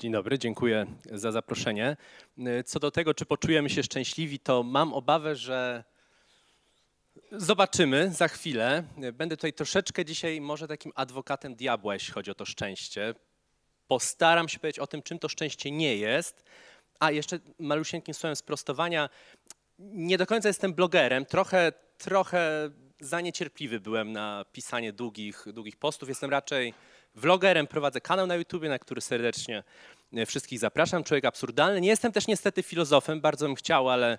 [0.00, 1.96] Dzień dobry, dziękuję za zaproszenie.
[2.64, 5.84] Co do tego, czy poczujemy się szczęśliwi, to mam obawę, że
[7.32, 8.84] zobaczymy za chwilę.
[9.12, 13.14] Będę tutaj troszeczkę dzisiaj może takim adwokatem diabła, jeśli chodzi o to szczęście.
[13.88, 16.44] Postaram się powiedzieć o tym, czym to szczęście nie jest.
[17.00, 19.08] A jeszcze malusieńkim słowem sprostowania.
[19.78, 22.70] Nie do końca jestem blogerem, trochę, trochę
[23.00, 26.08] za niecierpliwy byłem na pisanie długich, długich postów.
[26.08, 26.74] Jestem raczej
[27.14, 29.62] vlogerem, prowadzę kanał na YouTube, na który serdecznie
[30.12, 31.04] e, wszystkich zapraszam.
[31.04, 31.80] Człowiek absurdalny.
[31.80, 34.18] Nie jestem też niestety filozofem, bardzo bym chciał, ale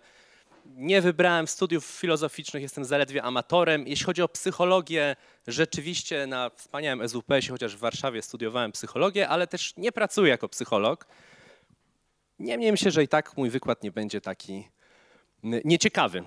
[0.65, 3.87] nie wybrałem studiów filozoficznych, jestem zaledwie amatorem.
[3.87, 5.15] Jeśli chodzi o psychologię,
[5.47, 11.07] rzeczywiście na wspaniałym SWPS-ie, chociaż w Warszawie studiowałem psychologię, ale też nie pracuję jako psycholog.
[12.39, 14.67] Niemniej myślę, że i tak mój wykład nie będzie taki
[15.43, 16.23] nieciekawy.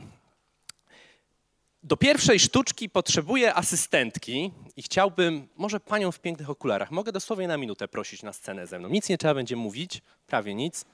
[1.85, 7.57] Do pierwszej sztuczki potrzebuję asystentki i chciałbym, może panią w pięknych okularach, mogę dosłownie na
[7.57, 8.89] minutę prosić na scenę ze mną.
[8.89, 10.85] Nic nie trzeba będzie mówić, prawie nic.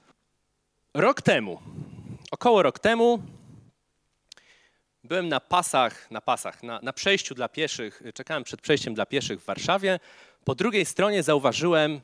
[0.95, 1.61] Rok temu,
[2.31, 3.23] około rok temu,
[5.05, 9.41] byłem na pasach, na pasach, na, na przejściu dla pieszych, czekałem przed przejściem dla pieszych
[9.41, 10.01] w Warszawie.
[10.45, 12.01] Po drugiej stronie zauważyłem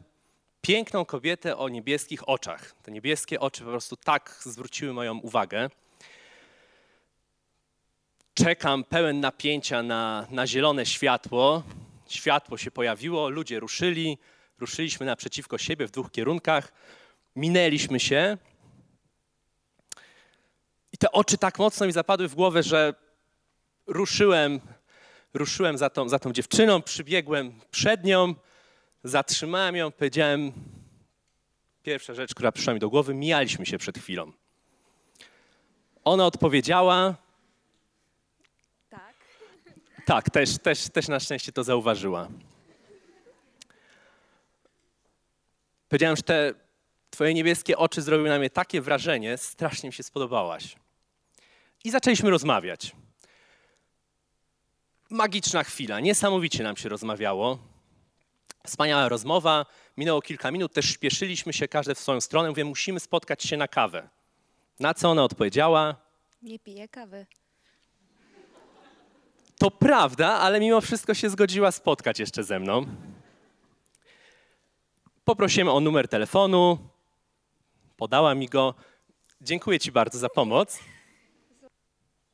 [0.60, 2.74] piękną kobietę o niebieskich oczach.
[2.82, 5.70] Te niebieskie oczy po prostu tak zwróciły moją uwagę
[8.36, 11.62] czekam pełen napięcia na, na zielone światło.
[12.08, 14.18] Światło się pojawiło, ludzie ruszyli,
[14.58, 16.72] ruszyliśmy naprzeciwko siebie w dwóch kierunkach,
[17.36, 18.38] minęliśmy się.
[20.92, 22.94] I te oczy tak mocno mi zapadły w głowę, że
[23.86, 24.60] ruszyłem,
[25.34, 28.34] ruszyłem za tą, za tą dziewczyną, przybiegłem przed nią,
[29.04, 30.52] zatrzymałem ją, powiedziałem,
[31.82, 34.32] pierwsza rzecz, która przyszła mi do głowy, mijaliśmy się przed chwilą.
[36.04, 37.25] Ona odpowiedziała,
[40.06, 42.28] tak, też, też, też na szczęście to zauważyła.
[45.88, 46.54] Powiedziałem, że te
[47.10, 50.76] twoje niebieskie oczy zrobiły na mnie takie wrażenie, strasznie mi się spodobałaś.
[51.84, 52.92] I zaczęliśmy rozmawiać.
[55.10, 57.58] Magiczna chwila, niesamowicie nam się rozmawiało.
[58.66, 59.66] Wspaniała rozmowa,
[59.96, 62.48] minęło kilka minut, też śpieszyliśmy się, każdy w swoją stronę.
[62.48, 64.08] Mówię, musimy spotkać się na kawę.
[64.80, 65.96] Na co ona odpowiedziała?
[66.42, 67.26] Nie piję kawy.
[69.58, 72.86] To prawda, ale mimo wszystko się zgodziła spotkać jeszcze ze mną.
[75.24, 76.78] Poprosiłem o numer telefonu,
[77.96, 78.74] podała mi go.
[79.40, 80.78] Dziękuję Ci bardzo za pomoc.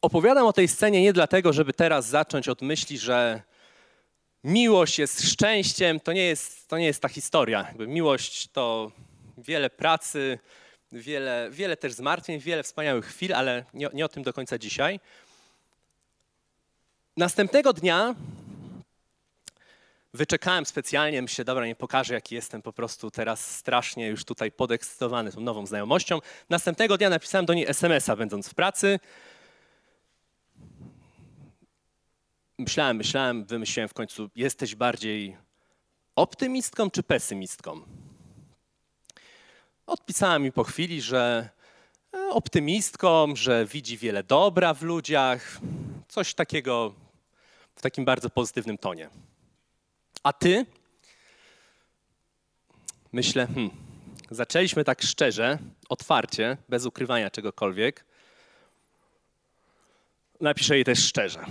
[0.02, 3.42] Opowiadam o tej scenie nie dlatego, żeby teraz zacząć od myśli, że
[4.44, 6.00] miłość jest szczęściem.
[6.00, 7.64] To nie jest, to nie jest ta historia.
[7.68, 8.92] Jakby miłość to
[9.38, 10.38] wiele pracy,
[10.92, 15.00] wiele, wiele też zmartwień, wiele wspaniałych chwil, ale nie, nie o tym do końca dzisiaj.
[17.16, 18.14] Następnego dnia
[20.14, 25.32] wyczekałem specjalnie, myślę, dobra, nie pokażę, jaki jestem po prostu teraz strasznie już tutaj podekscytowany
[25.32, 26.18] tą nową znajomością.
[26.50, 29.00] Następnego dnia napisałem do niej SMS-a, będąc w pracy.
[32.58, 35.36] Myślałem, myślałem, wymyśliłem w końcu, jesteś bardziej
[36.16, 37.80] optymistką czy pesymistką?
[39.86, 41.48] Odpisała mi po chwili, że
[42.14, 45.58] e, optymistką, że widzi wiele dobra w ludziach,
[46.08, 47.01] coś takiego
[47.82, 49.09] w takim bardzo pozytywnym tonie.
[50.22, 50.66] A ty?
[53.12, 53.70] Myślę, hmm,
[54.31, 58.04] zaczęliśmy tak szczerze, otwarcie, bez ukrywania czegokolwiek.
[60.41, 61.44] Napiszę jej też szczerze.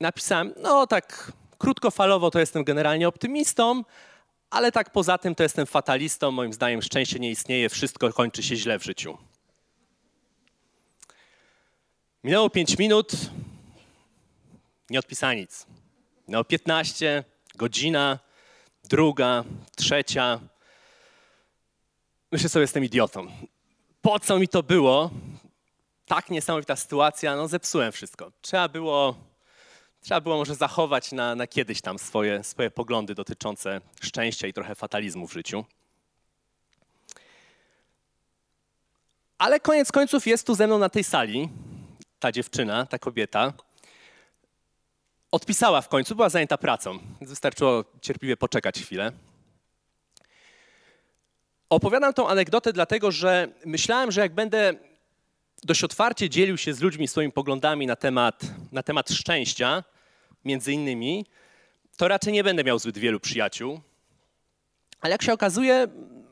[0.00, 3.84] Napisałem, no tak krótkofalowo to jestem generalnie optymistą,
[4.50, 6.30] ale tak poza tym to jestem fatalistą.
[6.30, 9.18] Moim zdaniem szczęście nie istnieje, wszystko kończy się źle w życiu.
[12.24, 13.12] Minęło pięć minut,
[14.90, 15.66] nie odpisała nic.
[16.28, 18.18] No 15, godzina,
[18.84, 19.44] druga,
[19.76, 20.40] trzecia.
[22.32, 23.26] Myślę sobie, jestem idiotą.
[24.02, 25.10] Po co mi to było?
[26.06, 28.32] Tak niesamowita sytuacja, no zepsułem wszystko.
[28.40, 29.14] Trzeba było,
[30.00, 34.74] trzeba było może zachować na, na kiedyś tam swoje, swoje poglądy dotyczące szczęścia i trochę
[34.74, 35.64] fatalizmu w życiu.
[39.38, 41.48] Ale koniec końców jest tu ze mną na tej sali
[42.18, 43.52] ta dziewczyna, ta kobieta,
[45.32, 46.98] Odpisała w końcu, była zajęta pracą.
[47.20, 49.12] Wystarczyło cierpliwie poczekać chwilę.
[51.70, 54.74] Opowiadam tą anegdotę dlatego, że myślałem, że jak będę
[55.62, 58.42] dość otwarcie dzielił się z ludźmi swoimi poglądami na temat,
[58.72, 59.84] na temat szczęścia,
[60.44, 61.26] między innymi,
[61.96, 63.80] to raczej nie będę miał zbyt wielu przyjaciół.
[65.00, 65.86] Ale jak się okazuje,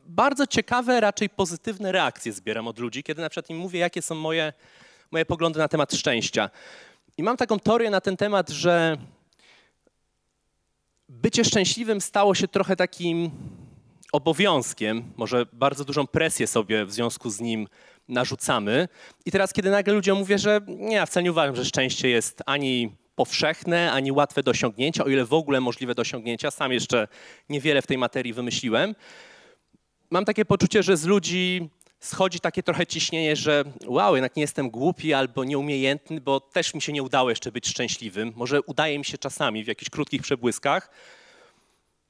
[0.05, 4.15] bardzo ciekawe, raczej pozytywne reakcje zbieram od ludzi, kiedy na przykład im mówię, jakie są
[4.15, 4.53] moje,
[5.11, 6.49] moje poglądy na temat szczęścia.
[7.17, 8.97] I mam taką teorię na ten temat, że
[11.09, 13.31] bycie szczęśliwym stało się trochę takim
[14.11, 17.67] obowiązkiem, może bardzo dużą presję sobie w związku z nim
[18.07, 18.87] narzucamy.
[19.25, 22.43] I teraz, kiedy nagle ludziom mówię, że nie, ja wcale nie uważam, że szczęście jest
[22.45, 26.51] ani powszechne, ani łatwe do osiągnięcia, o ile w ogóle możliwe do osiągnięcia.
[26.51, 27.07] Sam jeszcze
[27.49, 28.95] niewiele w tej materii wymyśliłem.
[30.09, 31.69] Mam takie poczucie, że z ludzi
[31.99, 36.81] schodzi takie trochę ciśnienie, że wow, jednak nie jestem głupi albo nieumiejętny, bo też mi
[36.81, 38.33] się nie udało jeszcze być szczęśliwym.
[38.35, 40.89] Może udaje mi się czasami w jakichś krótkich przebłyskach.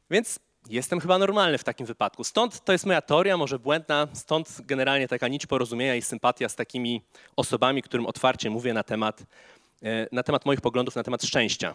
[0.10, 0.40] Więc
[0.70, 2.24] jestem chyba normalny w takim wypadku.
[2.24, 6.56] Stąd to jest moja teoria, może błędna, stąd generalnie taka nić porozumienia i sympatia z
[6.56, 7.02] takimi
[7.36, 9.24] osobami, którym otwarcie mówię na temat,
[9.84, 11.74] e, na temat moich poglądów na temat szczęścia.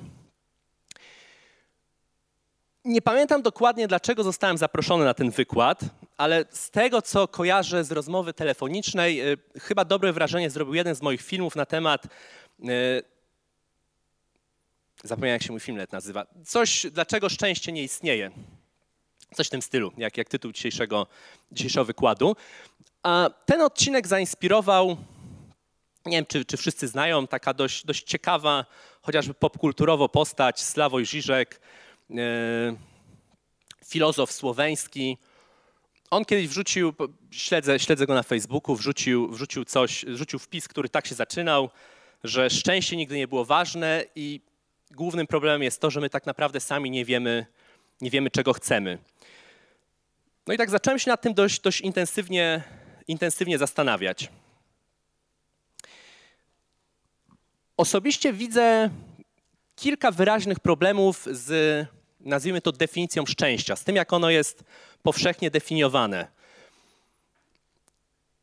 [2.84, 5.80] Nie pamiętam dokładnie, dlaczego zostałem zaproszony na ten wykład,
[6.22, 11.02] ale z tego, co kojarzę z rozmowy telefonicznej, e, chyba dobre wrażenie zrobił jeden z
[11.02, 12.04] moich filmów na temat.
[12.04, 12.08] E,
[15.04, 16.26] zapomniałem, jak się mój filmlet nazywa.
[16.46, 18.30] Coś, dlaczego szczęście nie istnieje.
[19.34, 21.06] Coś w tym stylu, jak, jak tytuł dzisiejszego,
[21.52, 22.36] dzisiejszego wykładu.
[23.02, 24.96] A ten odcinek zainspirował,
[26.06, 28.64] nie wiem, czy, czy wszyscy znają, taka dość, dość ciekawa,
[29.00, 31.60] chociażby popkulturowo postać, Sławoj Żyżek,
[32.10, 32.14] e,
[33.84, 35.18] filozof słoweński.
[36.12, 36.94] On kiedyś wrzucił,
[37.30, 41.70] śledzę, śledzę go na Facebooku, wrzucił, wrzucił coś, wrzucił wpis, który tak się zaczynał,
[42.24, 44.40] że szczęście nigdy nie było ważne i
[44.90, 47.46] głównym problemem jest to, że my tak naprawdę sami nie wiemy,
[48.00, 48.98] nie wiemy czego chcemy.
[50.46, 52.62] No i tak zacząłem się nad tym dość, dość intensywnie,
[53.08, 54.28] intensywnie zastanawiać.
[57.76, 58.90] Osobiście widzę
[59.76, 61.86] kilka wyraźnych problemów z,
[62.20, 64.64] nazwijmy to, definicją szczęścia, z tym, jak ono jest
[65.02, 66.26] powszechnie definiowane,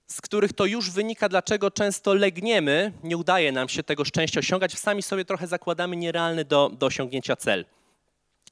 [0.07, 4.79] z których to już wynika, dlaczego często legniemy, nie udaje nam się tego szczęścia osiągać,
[4.79, 7.65] sami sobie trochę zakładamy nierealny do, do osiągnięcia cel.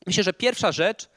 [0.08, 1.10] Myślę, że pierwsza rzecz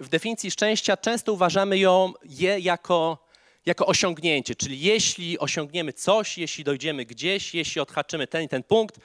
[0.00, 3.26] w definicji szczęścia często uważamy ją, je jako,
[3.66, 9.00] jako osiągnięcie, czyli jeśli osiągniemy coś, jeśli dojdziemy gdzieś, jeśli odhaczymy ten i ten punkt,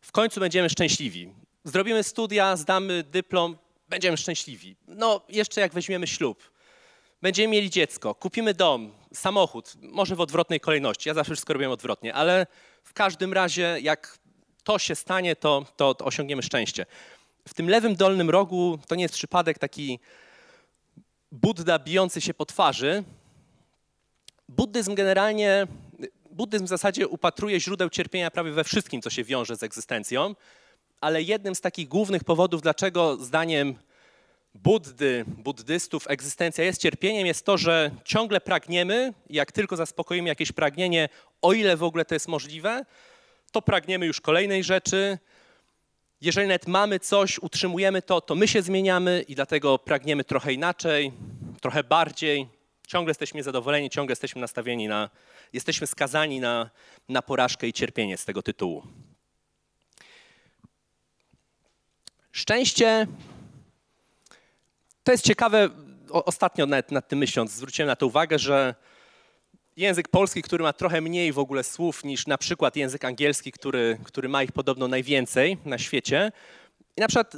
[0.00, 1.32] w końcu będziemy szczęśliwi.
[1.64, 3.56] Zrobimy studia, zdamy dyplom,
[3.88, 4.76] będziemy szczęśliwi.
[4.88, 6.51] No, jeszcze jak weźmiemy ślub,
[7.22, 11.08] będziemy mieli dziecko, kupimy dom, samochód, może w odwrotnej kolejności.
[11.08, 12.46] Ja zawsze wszystko robię odwrotnie, ale
[12.84, 14.18] w każdym razie, jak
[14.64, 16.86] to się stanie, to, to, to osiągniemy szczęście.
[17.48, 19.98] W tym lewym dolnym rogu to nie jest przypadek taki
[21.32, 23.04] Buddha bijący się po twarzy.
[24.48, 25.66] Buddyzm generalnie,
[26.30, 30.34] buddyzm w zasadzie upatruje źródeł cierpienia prawie we wszystkim, co się wiąże z egzystencją,
[31.00, 33.74] ale jednym z takich głównych powodów, dlaczego zdaniem
[34.54, 41.08] Buddy, buddystów egzystencja jest cierpieniem, jest to, że ciągle pragniemy, jak tylko zaspokoimy jakieś pragnienie,
[41.42, 42.84] o ile w ogóle to jest możliwe,
[43.52, 45.18] to pragniemy już kolejnej rzeczy,
[46.22, 51.12] jeżeli nawet mamy coś, utrzymujemy to, to my się zmieniamy i dlatego pragniemy trochę inaczej,
[51.60, 52.48] trochę bardziej.
[52.86, 55.10] Ciągle jesteśmy niezadowoleni, ciągle jesteśmy nastawieni na,
[55.52, 56.70] jesteśmy skazani na,
[57.08, 58.82] na porażkę i cierpienie z tego tytułu.
[62.32, 63.06] Szczęście
[65.04, 65.70] to jest ciekawe,
[66.10, 68.74] ostatnio nawet nad tym myśląc, zwróciłem na to uwagę, że
[69.76, 73.98] język polski, który ma trochę mniej w ogóle słów niż na przykład język angielski, który,
[74.04, 76.32] który ma ich podobno najwięcej na świecie.
[76.96, 77.36] I na przykład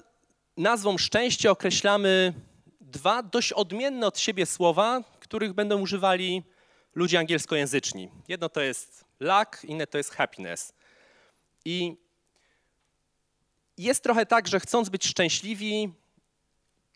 [0.56, 2.32] nazwą szczęście określamy
[2.80, 6.42] dwa dość odmienne od siebie słowa, których będą używali
[6.94, 8.10] ludzie angielskojęzyczni.
[8.28, 10.72] Jedno to jest luck, inne to jest happiness.
[11.64, 11.96] I
[13.78, 15.92] jest trochę tak, że chcąc być szczęśliwi,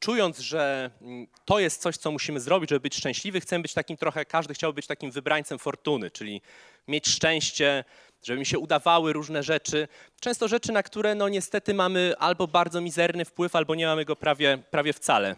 [0.01, 3.97] czując, że mm, to jest coś, co musimy zrobić, żeby być szczęśliwy, chcemy być takim
[3.97, 6.43] trochę, każdy chciałby być takim wybrańcem fortuny, czyli
[6.89, 7.85] mieć szczęście,
[8.23, 9.89] żeby mi się udawały różne rzeczy.
[10.21, 14.17] Często rzeczy, na które no niestety mamy albo bardzo mizerny wpływ, albo nie mamy go
[14.17, 15.37] prawie, prawie wcale.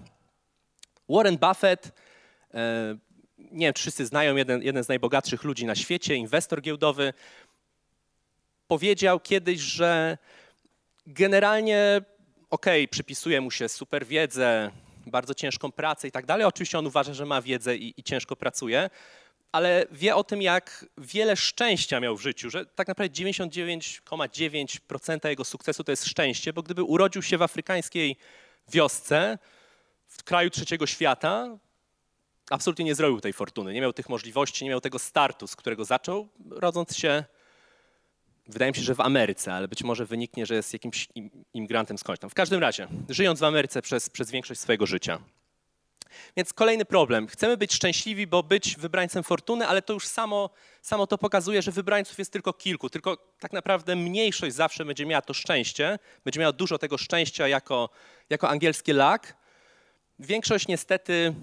[1.09, 1.93] Warren Buffett,
[2.55, 2.97] e,
[3.39, 7.13] nie wiem, wszyscy znają, jeden, jeden z najbogatszych ludzi na świecie, inwestor giełdowy,
[8.69, 10.19] powiedział kiedyś, że
[11.07, 12.03] generalnie
[12.51, 14.71] okay, przypisuje mu się super wiedzę,
[15.07, 16.47] bardzo ciężką pracę i tak dalej.
[16.47, 18.91] Oczywiście on uważa, że ma wiedzę i, i ciężko pracuje,
[19.53, 25.45] ale wie o tym, jak wiele szczęścia miał w życiu, że tak naprawdę 99,9% jego
[25.45, 28.17] sukcesu to jest szczęście, bo gdyby urodził się w afrykańskiej
[28.69, 29.39] wiosce,
[30.09, 31.59] w kraju trzeciego świata,
[32.51, 35.85] absolutnie nie zrobił tej fortuny, nie miał tych możliwości, nie miał tego startu, z którego
[35.85, 37.25] zaczął, rodząc się
[38.51, 41.09] Wydaje mi się, że w Ameryce, ale być może wyniknie, że jest jakimś
[41.55, 42.31] imigrantem skądś tam.
[42.31, 45.19] W każdym razie, żyjąc w Ameryce przez, przez większość swojego życia.
[46.37, 47.27] Więc kolejny problem.
[47.27, 50.51] Chcemy być szczęśliwi, bo być wybrańcem fortuny, ale to już samo,
[50.83, 52.91] samo to pokazuje, że wybrańców jest tylko kilku.
[52.91, 57.89] Tylko tak naprawdę mniejszość zawsze będzie miała to szczęście, będzie miała dużo tego szczęścia jako,
[58.31, 59.35] jako angielskie luck.
[60.19, 61.35] Większość niestety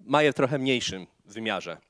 [0.00, 1.89] ma je w trochę mniejszym wymiarze.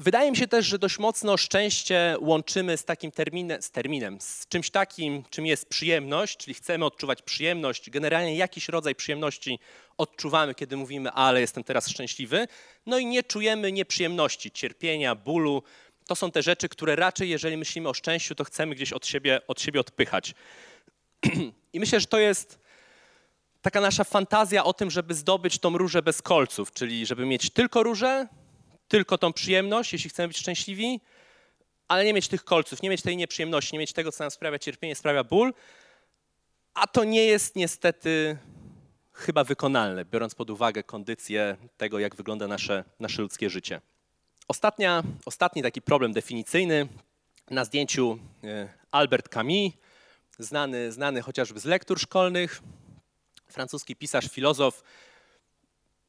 [0.00, 4.46] Wydaje mi się też, że dość mocno szczęście łączymy z takim terminem, z terminem, z
[4.48, 7.90] czymś takim, czym jest przyjemność, czyli chcemy odczuwać przyjemność.
[7.90, 9.58] Generalnie jakiś rodzaj przyjemności
[9.98, 12.48] odczuwamy, kiedy mówimy, ale jestem teraz szczęśliwy.
[12.86, 15.62] No i nie czujemy nieprzyjemności, cierpienia, bólu.
[16.06, 19.40] To są te rzeczy, które raczej, jeżeli myślimy o szczęściu, to chcemy gdzieś od siebie,
[19.46, 20.34] od siebie odpychać.
[21.72, 22.58] I myślę, że to jest
[23.62, 27.82] taka nasza fantazja o tym, żeby zdobyć tą różę bez kolców, czyli żeby mieć tylko
[27.82, 28.28] różę,
[28.90, 31.00] tylko tą przyjemność, jeśli chcemy być szczęśliwi,
[31.88, 34.58] ale nie mieć tych kolców, nie mieć tej nieprzyjemności, nie mieć tego, co nam sprawia
[34.58, 35.54] cierpienie, sprawia ból.
[36.74, 38.38] A to nie jest niestety
[39.12, 43.80] chyba wykonalne, biorąc pod uwagę kondycję tego, jak wygląda nasze, nasze ludzkie życie.
[44.48, 46.88] Ostatnia, ostatni taki problem definicyjny
[47.50, 49.72] na zdjęciu e, Albert Camus,
[50.38, 52.62] znany, znany chociażby z lektur szkolnych,
[53.48, 54.82] francuski pisarz, filozof,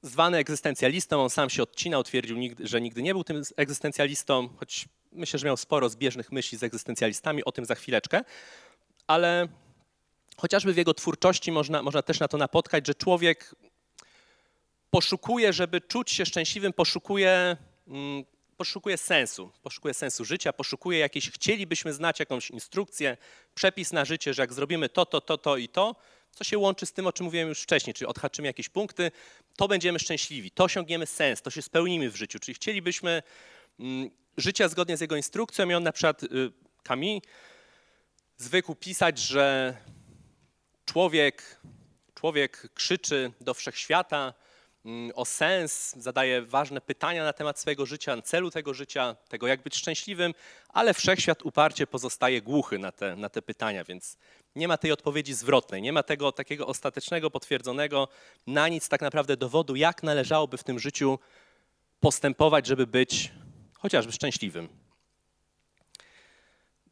[0.01, 1.23] zwany egzystencjalistą.
[1.23, 5.57] On sam się odcinał, twierdził, że nigdy nie był tym egzystencjalistą, choć myślę, że miał
[5.57, 8.21] sporo zbieżnych myśli z egzystencjalistami, o tym za chwileczkę.
[9.07, 9.47] Ale
[10.37, 13.55] chociażby w jego twórczości można, można też na to napotkać, że człowiek
[14.89, 18.23] poszukuje, żeby czuć się szczęśliwym, poszukuje, mm,
[18.57, 23.17] poszukuje sensu, poszukuje sensu życia, poszukuje jakiejś, chcielibyśmy znać jakąś instrukcję,
[23.55, 25.95] przepis na życie, że jak zrobimy to, to, to, to i to,
[26.31, 29.11] co się łączy z tym, o czym mówiłem już wcześniej, czyli odhaczymy jakieś punkty,
[29.57, 32.39] to będziemy szczęśliwi, to osiągniemy sens, to się spełnimy w życiu.
[32.39, 33.23] Czyli chcielibyśmy
[33.79, 36.21] mm, życia zgodnie z jego instrukcją i on na przykład,
[36.83, 37.21] Kami, y,
[38.37, 39.77] zwykł pisać, że
[40.85, 41.59] człowiek,
[42.15, 44.33] człowiek krzyczy do wszechświata,
[45.15, 49.75] o sens, zadaje ważne pytania na temat swojego życia, celu tego życia, tego jak być
[49.75, 50.33] szczęśliwym,
[50.69, 54.17] ale wszechświat uparcie pozostaje głuchy na te, na te pytania, więc
[54.55, 58.07] nie ma tej odpowiedzi zwrotnej, nie ma tego takiego ostatecznego, potwierdzonego,
[58.47, 61.19] na nic tak naprawdę dowodu, jak należałoby w tym życiu
[61.99, 63.31] postępować, żeby być
[63.79, 64.69] chociażby szczęśliwym.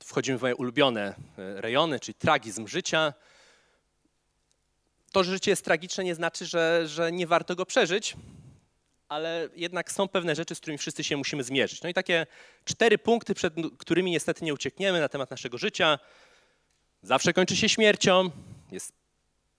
[0.03, 3.13] Wchodzimy w moje ulubione e, rejony, czyli tragizm życia
[5.09, 8.15] to, że życie jest tragiczne, nie znaczy, że, że nie warto go przeżyć,
[9.09, 11.81] ale jednak są pewne rzeczy, z którymi wszyscy się musimy zmierzyć.
[11.81, 12.27] No i takie
[12.65, 15.99] cztery punkty, przed którymi niestety nie uciekniemy na temat naszego życia.
[17.01, 18.29] Zawsze kończy się śmiercią,
[18.71, 18.93] jest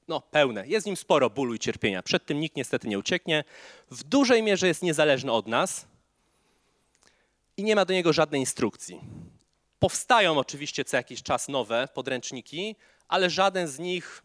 [0.08, 2.02] no, pełne, jest w nim sporo bólu i cierpienia.
[2.02, 3.44] Przed tym nikt niestety nie ucieknie.
[3.90, 5.86] W dużej mierze jest niezależny od nas
[7.56, 9.00] i nie ma do niego żadnej instrukcji.
[9.78, 12.76] Powstają oczywiście co jakiś czas nowe podręczniki,
[13.08, 14.22] ale żaden z nich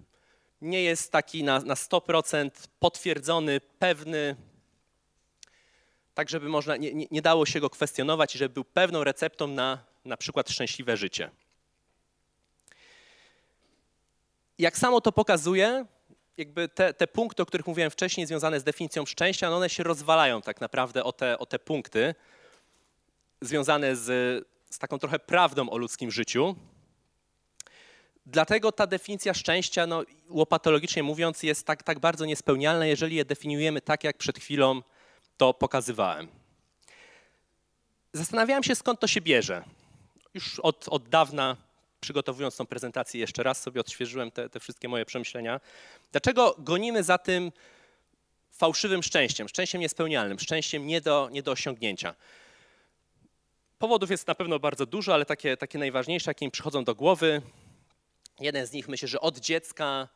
[0.62, 4.36] nie jest taki na, na 100% potwierdzony, pewny,
[6.14, 9.96] tak żeby można, nie, nie, dało się go kwestionować i żeby był pewną receptą na
[10.06, 11.32] na przykład szczęśliwe życie.
[14.60, 15.86] Jak samo to pokazuje,
[16.38, 19.84] jakby te, te, punkty, o których mówiłem wcześniej, związane z definicją szczęścia, no one się
[19.84, 22.16] rozwalają tak naprawdę o te, o te punkty
[23.42, 24.08] związane z,
[24.70, 26.56] z taką trochę prawdą o ludzkim życiu.
[28.26, 33.82] Dlatego ta definicja szczęścia, no, łopatologicznie mówiąc, jest tak, tak bardzo niespełnialna, jeżeli je definiujemy
[33.82, 34.82] tak, jak przed chwilą
[35.38, 36.28] to pokazywałem.
[38.14, 39.64] Zastanawiałem się, skąd to się bierze.
[40.34, 41.58] Już od, od dawna,
[42.00, 45.60] przygotowując tą prezentację, jeszcze raz sobie odświeżyłem te, te wszystkie moje przemyślenia.
[46.12, 47.52] Dlaczego gonimy za tym
[48.52, 52.16] fałszywym szczęściem, szczęściem niespełnialnym, szczęściem nie do, nie do osiągnięcia?
[53.80, 57.42] Powodów jest na pewno bardzo dużo, ale takie, takie najważniejsze, jakie mi przychodzą do głowy,
[58.40, 60.08] Jeden z nich myślę, że od dziecka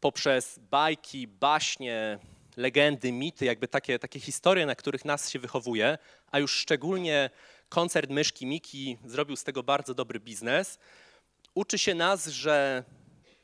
[0.00, 2.18] poprzez bajki, baśnie,
[2.56, 5.98] legendy, mity, jakby takie, takie historie, na których nas się wychowuje,
[6.30, 7.30] a już szczególnie
[7.68, 10.78] koncert Myszki Miki zrobił z tego bardzo dobry biznes,
[11.54, 12.84] uczy się nas, że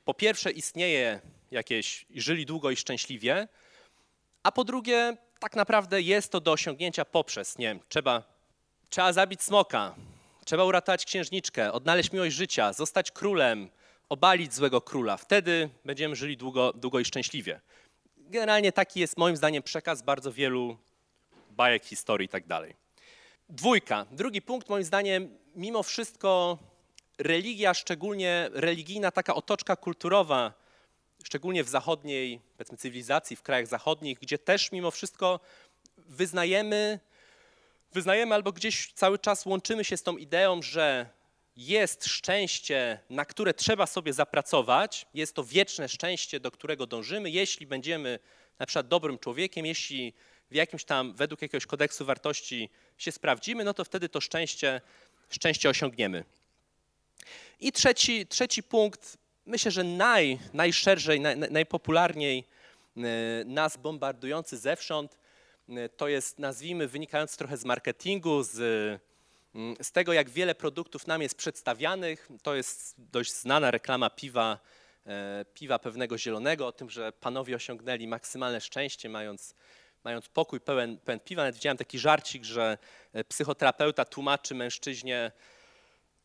[0.05, 3.49] po pierwsze istnieje jakieś, żyli długo i szczęśliwie,
[4.43, 8.23] a po drugie tak naprawdę jest to do osiągnięcia poprzez, nie wiem, trzeba,
[8.89, 9.95] trzeba zabić smoka,
[10.47, 13.71] Trzeba uratować księżniczkę, odnaleźć miłość życia, zostać królem,
[14.09, 15.17] obalić złego króla.
[15.17, 17.61] Wtedy będziemy żyli długo, długo i szczęśliwie.
[18.17, 20.77] Generalnie taki jest moim zdaniem przekaz bardzo wielu
[21.51, 22.75] bajek, historii i tak dalej.
[23.49, 24.07] Dwójka.
[24.11, 26.59] Drugi punkt moim zdaniem, mimo wszystko
[27.19, 30.53] religia, szczególnie religijna taka otoczka kulturowa,
[31.25, 35.41] szczególnie w zachodniej, powiedzmy, cywilizacji, w krajach zachodnich, gdzie też mimo wszystko
[35.97, 37.01] wyznajemy
[37.93, 41.07] wyznajemy albo gdzieś cały czas łączymy się z tą ideą, że
[41.57, 47.67] jest szczęście, na które trzeba sobie zapracować, jest to wieczne szczęście, do którego dążymy, jeśli
[47.67, 48.19] będziemy
[48.59, 50.13] na przykład dobrym człowiekiem, jeśli
[50.51, 54.81] w jakimś tam, według jakiegoś kodeksu wartości się sprawdzimy, no to wtedy to szczęście,
[55.31, 56.25] szczęście osiągniemy.
[57.61, 62.45] I trzeci, trzeci punkt, myślę, że naj, najszerzej, naj, najpopularniej
[63.45, 65.17] nas bombardujący zewsząd.
[65.97, 68.53] To jest, nazwijmy, wynikający trochę z marketingu, z,
[69.83, 72.29] z tego, jak wiele produktów nam jest przedstawianych.
[72.43, 74.59] To jest dość znana reklama piwa,
[75.55, 79.55] piwa pewnego zielonego, o tym, że panowie osiągnęli maksymalne szczęście, mając
[80.07, 81.43] mając pokój pełen, pełen piwa.
[81.43, 82.79] Nawet widziałem taki żarcik, że
[83.13, 85.33] e, psychoterapeuta tłumaczy mężczyźnie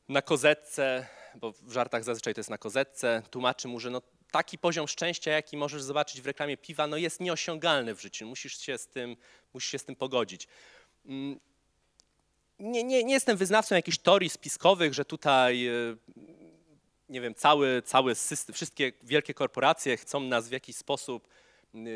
[0.10, 4.58] na kozetce, bo w żartach zazwyczaj to jest na kozetce, tłumaczy mu, że no, taki
[4.58, 8.26] poziom szczęścia, jaki możesz zobaczyć w reklamie piwa, no jest nieosiągalny w życiu.
[8.26, 9.18] Musisz się z tym,
[9.54, 10.48] musisz się z tym pogodzić.
[11.06, 11.40] Mm,
[12.60, 15.72] nie, nie, nie jestem wyznawcą jakichś teorii spiskowych, że tutaj e,
[17.10, 21.28] nie wiem, cały, cały system, wszystkie wielkie korporacje chcą nas w jakiś sposób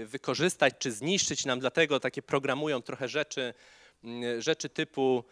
[0.06, 3.54] wykorzystać czy zniszczyć nam, dlatego takie programują trochę rzeczy,
[4.40, 5.24] rzeczy typu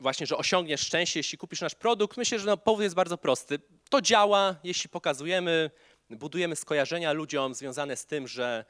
[0.00, 2.16] właśnie, że osiągniesz szczęście, jeśli kupisz nasz produkt.
[2.16, 3.58] Myślę, że no, powód jest bardzo prosty.
[3.90, 5.70] To działa, jeśli pokazujemy,
[6.10, 8.64] budujemy skojarzenia ludziom związane z tym, że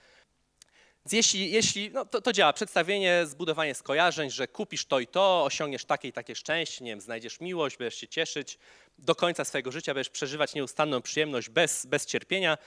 [1.12, 5.84] jeśli, jeśli no to, to, działa, przedstawienie, zbudowanie skojarzeń, że kupisz to i to, osiągniesz
[5.84, 8.58] takie i takie szczęście, nie wiem, znajdziesz miłość, będziesz się cieszyć
[8.98, 12.58] do końca swojego życia, będziesz przeżywać nieustanną przyjemność bez, bez cierpienia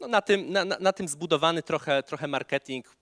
[0.00, 2.96] no na, tym, na, na tym zbudowany trochę, trochę marketing,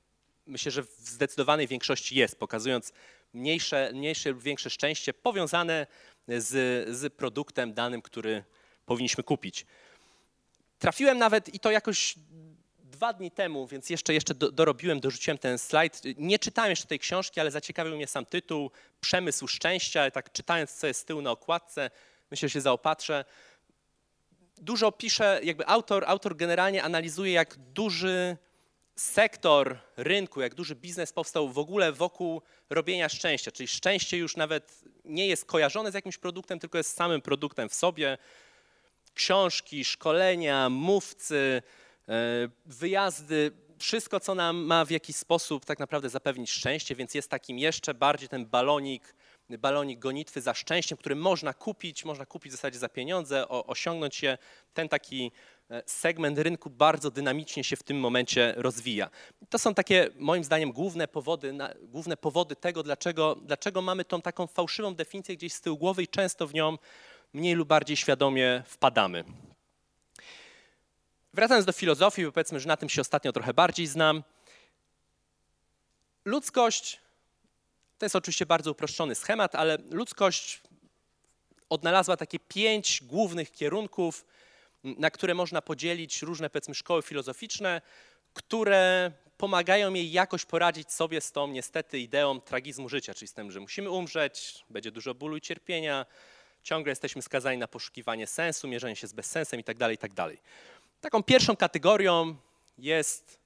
[0.47, 2.93] myślę, że w zdecydowanej większości jest, pokazując
[3.33, 5.87] mniejsze, mniejsze lub większe szczęście powiązane
[6.29, 6.49] z,
[6.97, 8.45] z produktem danym, który
[8.87, 9.67] powinniśmy kupić.
[10.79, 12.15] Trafiłem nawet i to jakoś
[12.79, 16.03] dwa dni temu, więc jeszcze, jeszcze do, dorobiłem, dorzuciłem ten slajd.
[16.17, 18.71] Nie czytałem jeszcze tej książki, ale zaciekawił mnie sam tytuł
[19.01, 20.11] Przemysł Szczęścia.
[20.11, 21.91] Tak czytając, co jest z tyłu na okładce,
[22.31, 23.25] myślę, że się zaopatrzę
[24.61, 28.37] dużo pisze, jakby autor, autor generalnie analizuje, jak duży
[28.97, 33.51] sektor rynku, jak duży biznes powstał w ogóle wokół robienia szczęścia.
[33.51, 37.75] Czyli szczęście już nawet nie jest kojarzone z jakimś produktem, tylko jest samym produktem w
[37.75, 38.19] sobie.
[39.19, 41.63] Książki, szkolenia, mówcy,
[42.09, 47.31] e, wyjazdy, wszystko, co nam ma w jakiś sposób tak naprawdę zapewnić szczęście, więc jest
[47.31, 49.15] takim jeszcze bardziej ten balonik
[49.59, 54.39] balonik gonitwy za szczęściem, który można kupić, można kupić w zasadzie za pieniądze, osiągnąć je.
[54.75, 55.33] Ten taki
[55.71, 59.11] e, segment rynku bardzo dynamicznie się w tym momencie rozwija.
[59.51, 64.47] To są takie, moim zdaniem, główne powody, główne powody tego, dlaczego, dlaczego mamy tą taką
[64.47, 66.79] fałszywą definicję gdzieś z tyłu głowy i często w nią
[67.33, 69.25] mniej lub bardziej świadomie wpadamy.
[71.35, 74.23] Wracając do filozofii, bo powiedzmy, że na tym się ostatnio trochę bardziej znam.
[76.25, 77.01] Ludzkość
[77.99, 80.61] to jest oczywiście bardzo uproszczony schemat, ale ludzkość
[81.69, 84.27] odnalazła takie pięć głównych kierunków,
[84.85, 87.81] na które można podzielić różne, powiedzmy, szkoły filozoficzne,
[88.35, 93.51] które pomagają jej jakoś poradzić sobie z tą niestety ideą tragizmu życia, czyli z tym,
[93.51, 96.07] że musimy umrzeć, będzie dużo bólu i cierpienia,
[96.69, 100.15] ciągle jesteśmy skazani na poszukiwanie sensu, mierzenie się z bezsensem itd., tak itd.
[100.15, 100.37] Tak
[101.01, 102.37] Taką pierwszą kategorią
[102.79, 103.39] jest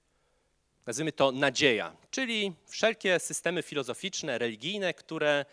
[0.87, 5.45] nazwijmy to nadzieja, czyli wszelkie systemy filozoficzne, religijne, które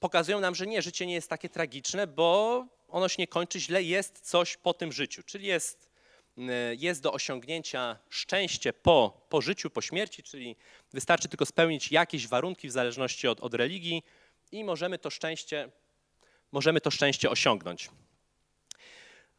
[0.00, 3.82] pokazują nam, że nie, życie nie jest takie tragiczne, bo ono się nie kończy źle,
[3.82, 5.90] jest coś po tym życiu, czyli jest,
[6.38, 10.56] mm, jest do osiągnięcia szczęście po, po życiu, po śmierci, czyli
[10.92, 14.02] wystarczy tylko spełnić jakieś warunki w zależności od, od religii
[14.52, 15.70] i możemy to szczęście,
[16.52, 17.90] możemy to szczęście osiągnąć.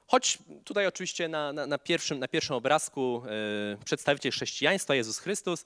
[0.07, 5.65] Choć tutaj oczywiście na, na, na, pierwszym, na pierwszym obrazku e, przedstawiciel chrześcijaństwa, Jezus Chrystus,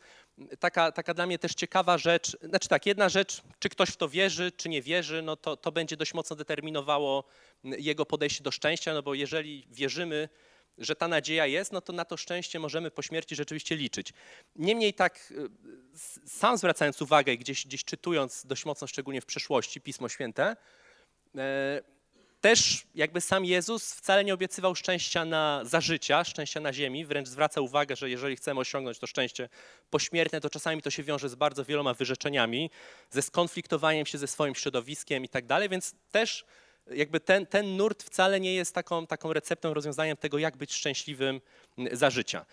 [0.60, 4.10] taka, taka dla mnie też ciekawa rzecz, znaczy tak, jedna rzecz, czy ktoś w to
[4.10, 7.24] wierzy, czy nie wierzy, no to, to będzie dość mocno determinowało
[7.64, 10.30] jego podejście do szczęścia, no bo jeżeli wierzymy,
[10.78, 14.14] że ta nadzieja jest, no to na to szczęście możemy po śmierci rzeczywiście liczyć.
[14.56, 20.10] Niemniej tak, e, sam zwracając uwagę, gdzieś, gdzieś czytując dość mocno, szczególnie w przeszłości, Pismo
[20.10, 20.56] Święte,
[22.42, 27.28] też jakby sam Jezus wcale nie obiecywał szczęścia na, za życia, szczęścia na ziemi, wręcz
[27.28, 29.50] zwraca uwagę, że jeżeli chcemy osiągnąć to szczęście
[29.90, 32.70] pośmiertne, to czasami to się wiąże z bardzo wieloma wyrzeczeniami,
[33.10, 36.46] ze skonfliktowaniem się ze swoim środowiskiem i tak dalej, więc też
[36.88, 41.42] jakby ten, ten nurt wcale nie jest taką, taką receptą, rozwiązaniem tego, jak być szczęśliwym
[41.92, 42.46] za życia.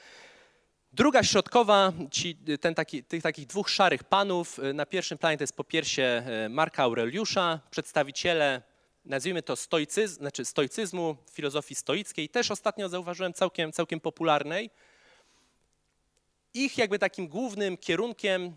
[0.93, 5.57] Druga środkowa, ci, ten taki, tych takich dwóch szarych panów, na pierwszym planie to jest
[5.57, 8.63] po piersie Marka Aureliusza, przedstawiciele
[9.09, 14.71] nazwijmy to stoicyzm, znaczy stoicyzmu, filozofii stoickiej, też ostatnio zauważyłem całkiem, całkiem popularnej.
[16.55, 18.57] Ich jakby takim głównym kierunkiem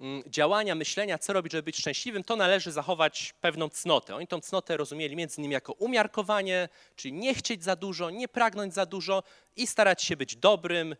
[0.00, 4.14] mm, działania, myślenia, co robić, żeby być szczęśliwym, to należy zachować pewną cnotę.
[4.14, 8.74] Oni tą cnotę rozumieli między innymi jako umiarkowanie, czyli nie chcieć za dużo, nie pragnąć
[8.74, 9.22] za dużo
[9.56, 10.96] i starać się być dobrym,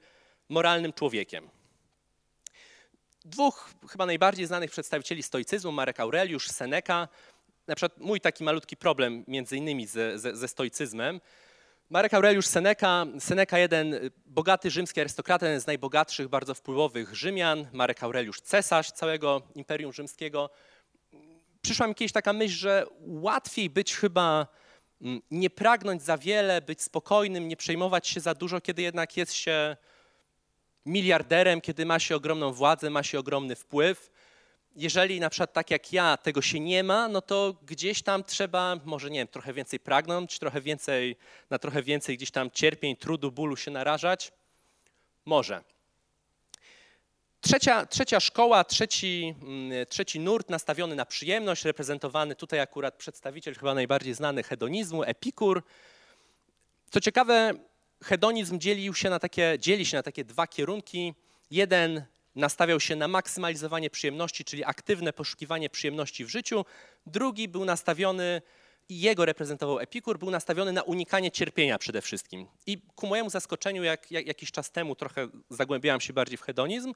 [0.49, 1.51] moralnym człowiekiem.
[3.25, 7.09] Dwóch chyba najbardziej znanych przedstawicieli stoicyzmu, Marek Aureliusz, Seneca,
[7.69, 11.21] na przykład mój taki malutki problem między innymi ze, ze, ze stoicyzmem,
[11.91, 18.03] Marek Aureliusz Seneca, Seneca jeden bogaty rzymski arystokrata, jeden z najbogatszych, bardzo wpływowych Rzymian, Marek
[18.03, 20.51] Aureliusz cesarz całego Imperium Rzymskiego.
[21.63, 24.47] Przyszła mi kiedyś taka myśl, że łatwiej być chyba
[25.03, 29.33] mm, nie pragnąć za wiele, być spokojnym, nie przejmować się za dużo, kiedy jednak jest
[29.33, 29.77] się
[30.87, 34.11] miliarderem, kiedy ma się ogromną władzę, ma się ogromny wpływ
[34.79, 38.77] jeżeli na przykład tak jak ja tego się nie ma, no to gdzieś tam trzeba,
[38.85, 41.17] może nie wiem, trochę więcej pragnąć, trochę więcej,
[41.51, 44.33] na trochę więcej gdzieś tam cierpień, trudu, bólu się narażać.
[45.25, 45.63] Może.
[47.41, 53.75] Trzecia, trzecia szkoła, trzeci, mm, trzeci nurt nastawiony na przyjemność, reprezentowany tutaj akurat przedstawiciel chyba
[53.75, 55.63] najbardziej znany hedonizmu, Epikur.
[56.91, 57.55] Co ciekawe,
[58.05, 61.15] hedonizm dzielił się na takie, dzieli się na takie dwa kierunki.
[61.51, 62.05] Jeden
[62.39, 66.65] nastawiał się na maksymalizowanie przyjemności, czyli aktywne poszukiwanie przyjemności w życiu.
[67.07, 68.43] Drugi był nastawiony,
[68.89, 72.47] i jego reprezentował Epikur, był nastawiony na unikanie cierpienia przede wszystkim.
[72.67, 76.95] I ku mojemu zaskoczeniu, jak, jak jakiś czas temu trochę zagłębiałem się bardziej w hedonizm,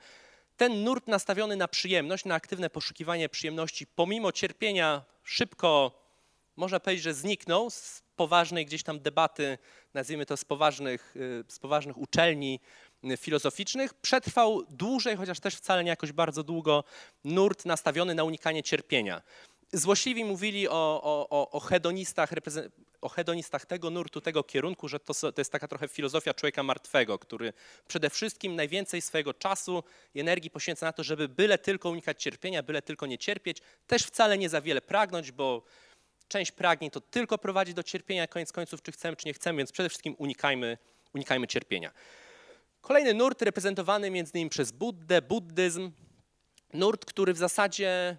[0.57, 6.03] ten nurt nastawiony na przyjemność, na aktywne poszukiwanie przyjemności, pomimo cierpienia, szybko,
[6.57, 9.59] można powiedzieć, że zniknął z poważnej gdzieś tam debaty,
[9.95, 12.61] nazwijmy to z poważnych, y, z poważnych uczelni
[13.17, 13.95] filozoficznych.
[13.95, 16.85] Przetrwał dłużej, chociaż też wcale nie jakoś bardzo długo,
[17.25, 19.23] nurt nastawiony na unikanie cierpienia.
[19.73, 22.31] Złośliwi mówili o, o, o, hedonistach,
[23.01, 27.19] o hedonistach tego nurtu, tego kierunku, że to, to jest taka trochę filozofia człowieka martwego,
[27.19, 27.53] który
[27.89, 29.83] przede wszystkim najwięcej swojego czasu
[30.15, 34.03] i energii poświęca na to, żeby byle tylko unikać cierpienia, byle tylko nie cierpieć, też
[34.03, 35.63] wcale nie za wiele pragnąć, bo
[36.29, 39.73] część pragnień to tylko prowadzi do cierpienia, koniec końców, czy chcemy, czy nie chcemy, więc
[39.73, 40.79] przede wszystkim unikajmy,
[41.15, 41.93] unikajmy cierpienia.
[42.83, 45.91] Kolejny nurt reprezentowany między innymi przez Buddę, buddyzm.
[46.73, 48.17] Nurt, który w zasadzie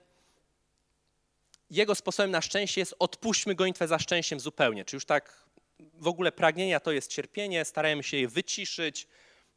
[1.70, 4.86] jego sposobem na szczęście jest odpuśćmy gonitwę za szczęściem zupełnie.
[4.86, 5.46] Czy już tak
[5.94, 9.08] w ogóle pragnienia to jest cierpienie, starajmy się je wyciszyć,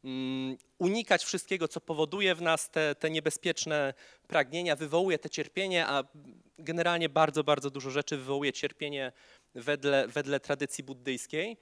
[0.05, 3.95] um, unikać wszystkiego, co powoduje w nas te, te niebezpieczne
[4.29, 6.05] pragnienia, wywołuje te cierpienie, a
[6.59, 9.13] generalnie bardzo, bardzo dużo rzeczy wywołuje cierpienie
[9.55, 11.57] wedle, wedle tradycji buddyjskiej.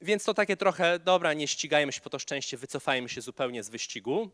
[0.00, 3.68] Więc to takie trochę, dobra, nie ścigajmy się po to szczęście, wycofajmy się zupełnie z
[3.68, 4.30] wyścigu.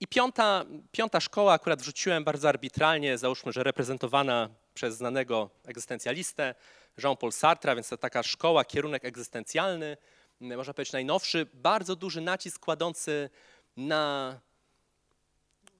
[0.00, 6.54] I piąta, piąta szkoła akurat wrzuciłem bardzo arbitralnie, załóżmy, że reprezentowana przez znanego egzystencjalistę
[7.02, 9.96] Jean-Paul Sartre, więc to taka szkoła, kierunek egzystencjalny,
[10.40, 13.30] można powiedzieć najnowszy, bardzo duży nacisk kładący
[13.76, 14.40] na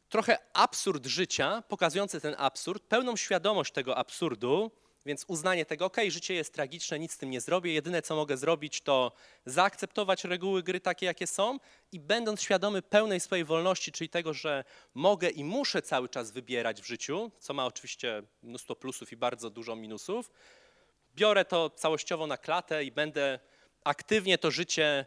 [0.08, 4.70] trochę absurd życia, pokazujący ten absurd, pełną świadomość tego absurdu,
[5.06, 8.36] więc uznanie tego, ok, życie jest tragiczne, nic z tym nie zrobię, jedyne co mogę
[8.36, 9.12] zrobić to
[9.46, 11.58] zaakceptować reguły gry takie, jakie są
[11.92, 16.82] i będąc świadomy pełnej swojej wolności, czyli tego, że mogę i muszę cały czas wybierać
[16.82, 20.30] w życiu, co ma oczywiście mnóstwo plusów i bardzo dużo minusów,
[21.14, 23.38] biorę to całościowo na klatę i będę
[23.84, 25.06] aktywnie to życie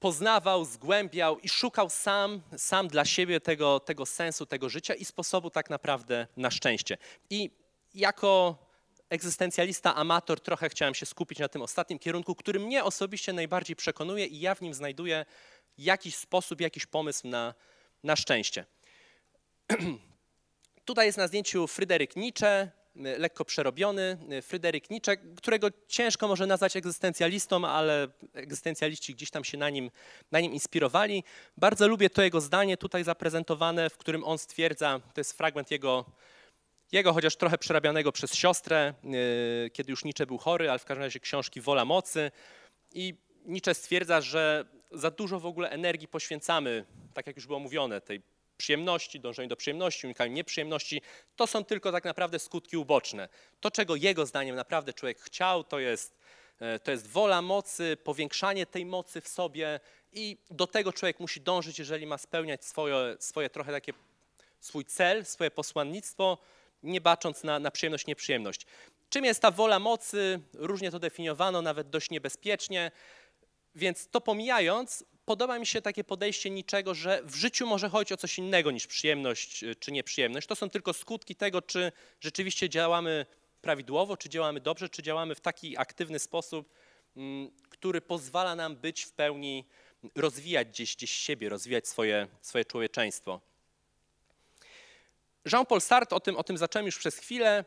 [0.00, 5.50] poznawał, zgłębiał i szukał sam, sam dla siebie tego, tego sensu, tego życia i sposobu
[5.50, 6.98] tak naprawdę na szczęście.
[7.30, 7.50] I
[7.94, 8.56] jako
[9.12, 14.26] egzystencjalista, amator, trochę chciałem się skupić na tym ostatnim kierunku, który mnie osobiście najbardziej przekonuje
[14.26, 15.24] i ja w nim znajduję
[15.78, 17.54] jakiś sposób, jakiś pomysł na,
[18.04, 18.64] na szczęście.
[20.84, 24.18] Tutaj jest na zdjęciu Fryderyk Nietzsche, lekko przerobiony.
[24.42, 29.90] Fryderyk Nietzsche, którego ciężko może nazwać egzystencjalistą, ale egzystencjaliści gdzieś tam się na nim,
[30.32, 31.24] na nim inspirowali.
[31.56, 36.04] Bardzo lubię to jego zdanie tutaj zaprezentowane, w którym on stwierdza, to jest fragment jego
[36.92, 41.04] jego, chociaż trochę przerabianego przez siostrę, yy, kiedy już Nietzsche był chory, ale w każdym
[41.04, 42.30] razie książki Wola Mocy.
[42.94, 48.00] I Nietzsche stwierdza, że za dużo w ogóle energii poświęcamy, tak jak już było mówione,
[48.00, 48.22] tej
[48.56, 51.02] przyjemności, dążeniu do przyjemności, unikaniu nieprzyjemności,
[51.36, 53.28] to są tylko tak naprawdę skutki uboczne.
[53.60, 56.18] To, czego jego zdaniem naprawdę człowiek chciał, to jest,
[56.60, 59.80] e, to jest wola mocy, powiększanie tej mocy w sobie
[60.12, 63.92] i do tego człowiek musi dążyć, jeżeli ma spełniać swoje, swoje trochę takie,
[64.60, 66.38] swój cel, swoje posłannictwo,
[66.82, 68.66] nie bacząc na, na przyjemność, nieprzyjemność.
[69.10, 70.40] Czym jest ta wola mocy?
[70.54, 72.90] Różnie to definiowano, nawet dość niebezpiecznie.
[73.74, 78.16] Więc to pomijając, podoba mi się takie podejście niczego, że w życiu może chodzić o
[78.16, 80.46] coś innego niż przyjemność y, czy nieprzyjemność.
[80.46, 83.26] To są tylko skutki tego, czy rzeczywiście działamy
[83.60, 86.74] prawidłowo, czy działamy dobrze, czy działamy w taki aktywny sposób,
[87.16, 89.64] mm, który pozwala nam być w pełni,
[90.14, 93.40] rozwijać gdzieś, gdzieś siebie, rozwijać swoje, swoje człowieczeństwo.
[95.44, 97.64] Jean-Paul Sartre, o tym, o tym zacząłem już przez chwilę,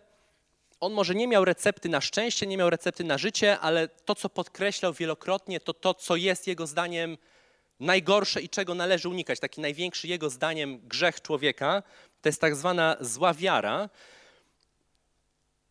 [0.79, 4.29] on może nie miał recepty na szczęście, nie miał recepty na życie, ale to, co
[4.29, 7.17] podkreślał wielokrotnie, to to, co jest jego zdaniem
[7.79, 9.39] najgorsze i czego należy unikać.
[9.39, 11.83] Taki największy jego zdaniem grzech człowieka
[12.21, 13.89] to jest tak zwana zła wiara.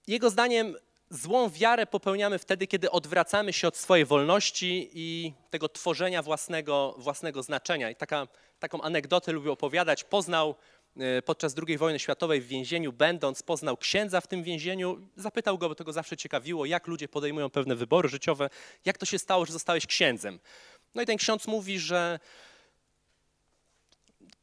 [0.06, 0.76] Jego zdaniem
[1.10, 7.42] złą wiarę popełniamy wtedy, kiedy odwracamy się od swojej wolności i tego tworzenia własnego, własnego
[7.42, 7.90] znaczenia.
[7.90, 8.26] I taka,
[8.58, 10.04] taką anegdotę lubię opowiadać.
[10.04, 10.54] Poznał
[11.24, 15.08] podczas II wojny światowej w więzieniu, będąc, poznał księdza w tym więzieniu.
[15.16, 18.50] Zapytał go, bo to go zawsze ciekawiło, jak ludzie podejmują pewne wybory życiowe.
[18.84, 20.38] Jak to się stało, że zostałeś księdzem?
[20.94, 22.18] No i ten ksiądz mówi, że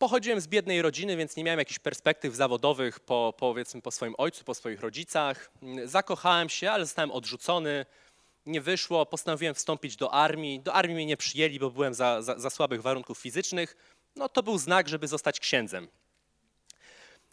[0.02, 4.44] Pochodziłem z biednej rodziny, więc nie miałem jakichś perspektyw zawodowych po, powiedzmy, po swoim ojcu,
[4.44, 5.52] po swoich rodzicach.
[5.86, 7.86] Zakochałem się, ale zostałem odrzucony.
[8.46, 10.60] Nie wyszło, postanowiłem wstąpić do armii.
[10.60, 13.78] Do armii mnie nie przyjęli, bo byłem za, za, za słabych warunków fizycznych.
[14.16, 15.88] No to był znak, żeby zostać księdzem.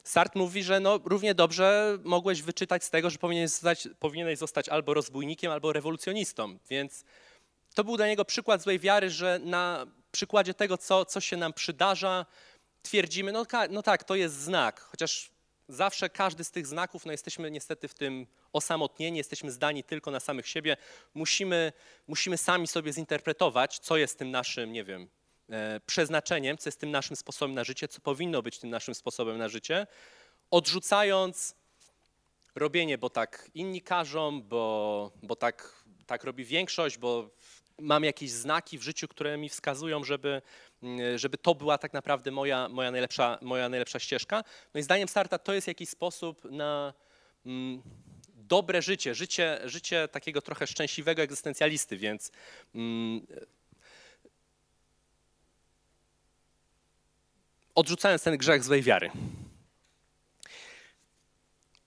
[0.09, 4.68] Sart mówi, że no, równie dobrze mogłeś wyczytać z tego, że powinieneś zostać, powinieneś zostać
[4.68, 6.59] albo rozbójnikiem, albo rewolucjonistą.
[6.71, 7.05] Więc
[7.75, 11.53] to był dla niego przykład złej wiary, że na przykładzie tego, co, co się nam
[11.53, 12.27] przydarza,
[12.83, 15.31] twierdzimy, no, no tak, to jest znak, chociaż
[15.68, 20.21] zawsze każdy z tych znaków, no jesteśmy niestety w tym osamotnieni, jesteśmy zdani tylko na
[20.21, 20.77] samych siebie.
[21.14, 21.73] Musimy,
[22.07, 25.09] musimy sami sobie zinterpretować, co jest tym naszym, nie wiem,
[25.87, 29.49] przeznaczeniem, co jest tym naszym sposobem na życie, co powinno być tym naszym sposobem na
[29.49, 29.87] życie,
[30.51, 31.55] odrzucając
[32.55, 37.31] robienie, bo tak inni każą, bo, bo tak, tak robi większość, bo
[37.79, 40.43] mam jakieś znaki w życiu, które mi wskazują, żeby,
[40.83, 44.45] mm, żeby to była tak naprawdę moja, moja, najlepsza, moja najlepsza ścieżka.
[44.75, 46.95] No i zdaniem Starta to jest jakiś sposób na
[47.47, 47.83] mm,
[48.35, 52.33] dobre życie, życie, życie takiego trochę szczęśliwego egzystencjalisty, więc
[52.75, 53.27] mm,
[57.79, 59.11] odrzucając ten grzech złej wiary.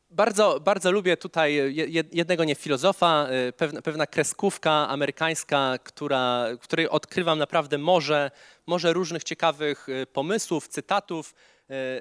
[0.09, 1.75] Bardzo, bardzo lubię tutaj
[2.11, 8.31] jednego nie filozofa, y, pewna, pewna kreskówka amerykańska, która, której odkrywam naprawdę morze,
[8.67, 11.33] morze różnych ciekawych y, pomysłów, cytatów.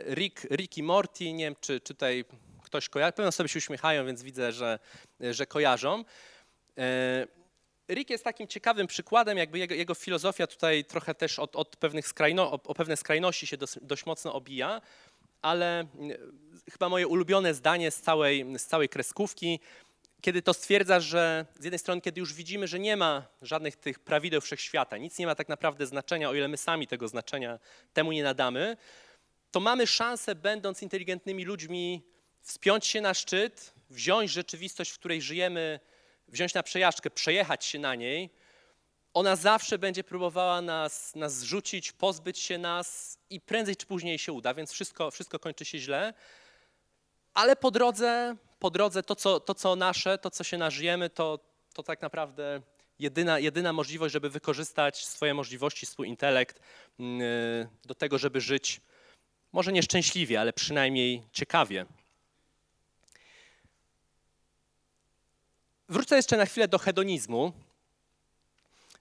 [0.09, 2.25] Y, Rick, Rick Morty, nie wiem czy, czy tutaj
[2.63, 4.79] ktoś kojarzy, pewno sobie się uśmiechają, więc widzę, że,
[5.21, 6.05] że kojarzą.
[7.91, 12.09] Rick jest takim ciekawym przykładem, jakby jego, jego filozofia tutaj trochę też od, od pewnych
[12.09, 14.81] skrajno, o, o pewne skrajności się dosyć, dość mocno obija
[15.43, 16.19] ale mm,
[16.73, 19.61] chyba moje ulubione zdanie z całej, z całej kreskówki,
[20.21, 23.99] kiedy to stwierdza, że z jednej strony, kiedy już widzimy, że nie ma żadnych tych
[23.99, 27.59] prawideł wszechświata, nic nie ma tak naprawdę znaczenia, o ile my sami tego znaczenia
[27.93, 28.77] temu nie nadamy,
[29.51, 32.03] to mamy szansę, będąc inteligentnymi ludźmi,
[32.43, 35.81] wspiąć się na szczyt, wziąć rzeczywistość, w której żyjemy,
[36.31, 38.31] wziąć na przejażdżkę, przejechać się na niej
[39.15, 44.33] ona zawsze będzie próbowała nas, nas zrzucić, pozbyć się nas i prędzej czy później się
[44.33, 46.15] uda, więc wszystko, wszystko kończy się źle.
[47.35, 51.39] Ale po drodze, po drodze to, co, to, co nasze, to, co się nażyjemy, to,
[51.75, 52.63] to tak naprawdę
[52.99, 56.61] jedyna, jedyna możliwość, żeby wykorzystać swoje możliwości, swój intelekt
[56.99, 58.81] mm, do tego, żeby żyć
[59.53, 61.87] może nieszczęśliwie, ale przynajmniej ciekawie.
[65.91, 67.53] Wrócę jeszcze na chwilę do hedonizmu.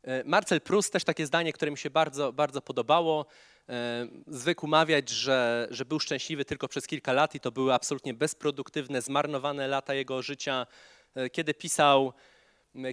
[0.04, 3.26] E, Marcel Proust, też takie zdanie, które mi się bardzo, bardzo podobało,
[3.70, 8.14] e, zwykł mawiać, że, że był szczęśliwy tylko przez kilka lat i to były absolutnie
[8.14, 10.68] bezproduktywne, zmarnowane lata jego życia.
[11.16, 12.14] E, kiedy pisał,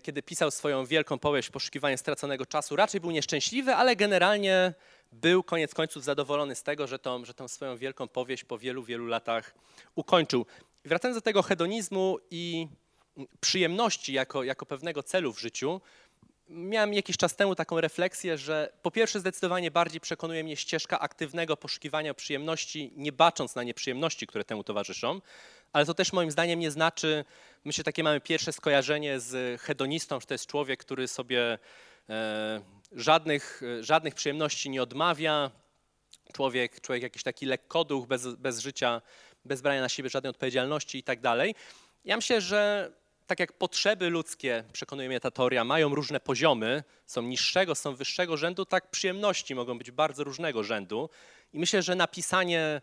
[0.02, 4.74] kiedy pisał swoją wielką powieść Poszukiwanie straconego czasu, raczej był nieszczęśliwy, ale generalnie
[5.12, 8.82] był koniec końców zadowolony z tego, że tą, że tą swoją wielką powieść po wielu,
[8.82, 9.54] wielu latach
[9.94, 10.46] ukończył.
[10.84, 12.68] Wracając do tego hedonizmu i
[13.40, 15.80] przyjemności jako, jako pewnego celu w życiu,
[16.48, 21.56] miałem jakiś czas temu taką refleksję, że po pierwsze zdecydowanie bardziej przekonuje mnie ścieżka aktywnego
[21.56, 25.20] poszukiwania przyjemności, nie bacząc na nieprzyjemności, które temu towarzyszą,
[25.72, 27.24] ale to też moim zdaniem nie znaczy,
[27.64, 31.58] myślę, takie mamy pierwsze skojarzenie z hedonistą, że to jest człowiek, który sobie
[32.08, 32.60] e,
[32.92, 35.50] żadnych, żadnych przyjemności nie odmawia,
[36.32, 39.02] człowiek, człowiek jakiś taki lekkoduch, bez, bez życia,
[39.44, 41.54] bez brania na siebie żadnej odpowiedzialności i tak dalej.
[42.04, 42.92] Ja myślę, że
[43.26, 48.36] tak jak potrzeby ludzkie, przekonuje mnie ta teoria, mają różne poziomy, są niższego, są wyższego
[48.36, 51.10] rzędu, tak przyjemności mogą być bardzo różnego rzędu.
[51.52, 52.80] I myślę, że napisanie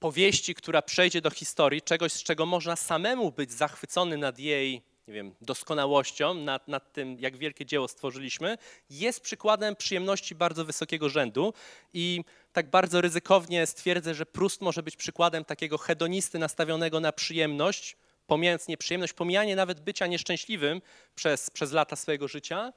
[0.00, 5.14] powieści, która przejdzie do historii, czegoś, z czego można samemu być zachwycony nad jej nie
[5.14, 8.58] wiem, doskonałością, nad, nad tym, jak wielkie dzieło stworzyliśmy,
[8.90, 11.54] jest przykładem przyjemności bardzo wysokiego rzędu.
[11.94, 17.96] I tak bardzo ryzykownie stwierdzę, że Prust może być przykładem takiego hedonisty nastawionego na przyjemność,
[18.26, 20.82] pomijając nieprzyjemność, pomijanie nawet bycia nieszczęśliwym
[21.14, 22.72] przez, przez lata swojego życia,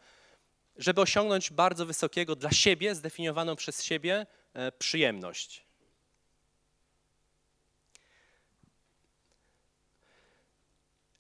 [0.78, 5.70] żeby osiągnąć bardzo wysokiego dla siebie, zdefiniowaną przez siebie e, przyjemność.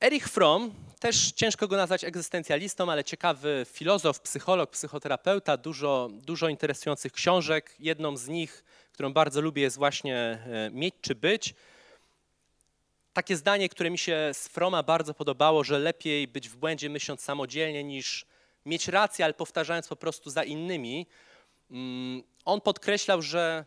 [0.01, 7.11] Erich Fromm, też ciężko go nazwać egzystencjalistą, ale ciekawy filozof, psycholog, psychoterapeuta, dużo, dużo interesujących
[7.11, 7.75] książek.
[7.79, 11.55] Jedną z nich, którą bardzo lubię, jest właśnie e, Mieć czy Być.
[13.13, 17.21] Takie zdanie, które mi się z Froma bardzo podobało, że lepiej być w błędzie myśląc
[17.21, 18.25] samodzielnie niż
[18.65, 21.07] mieć rację, ale powtarzając po prostu za innymi.
[21.71, 23.65] Mm, on podkreślał, że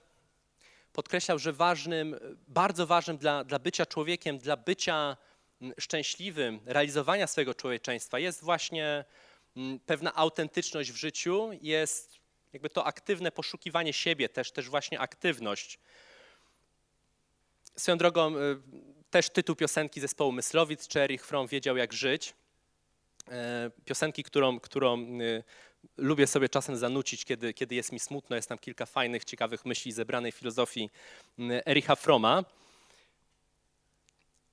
[0.92, 2.16] podkreślał, że ważnym,
[2.48, 5.16] bardzo ważnym dla, dla bycia człowiekiem, dla bycia
[5.61, 9.05] mm, szczęśliwym, realizowania swojego człowieczeństwa jest właśnie
[9.57, 15.78] mm, pewna autentyczność w życiu, jest jakby to aktywne poszukiwanie siebie, też, też właśnie aktywność.
[17.76, 18.61] Swoją drogą, y,
[19.12, 22.35] też tytuł piosenki zespołu Myslowic, czy Erich Fromm wiedział jak żyć.
[23.29, 25.44] E, piosenki, którą, którą y,
[25.96, 28.37] lubię sobie czasem zanucić, kiedy, kiedy jest mi smutno.
[28.37, 30.90] Jest tam kilka fajnych, ciekawych myśli zebranej filozofii
[31.38, 32.44] y, Ericha Froma.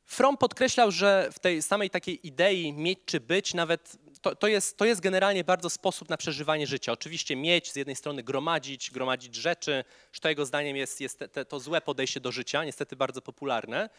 [0.06, 4.78] Fromm podkreślał, że w tej samej takiej idei mieć czy być, nawet to, to, jest,
[4.78, 6.92] to jest generalnie bardzo sposób na przeżywanie życia.
[6.92, 11.28] Oczywiście mieć, z jednej strony gromadzić, gromadzić rzeczy, że to jego zdaniem jest, jest te,
[11.28, 13.90] te, to złe podejście do życia, niestety bardzo popularne.